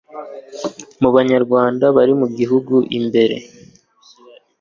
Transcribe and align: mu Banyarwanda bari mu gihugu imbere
mu 1.01 1.09
Banyarwanda 1.15 1.85
bari 1.95 2.13
mu 2.21 2.27
gihugu 2.37 2.75
imbere 2.97 3.37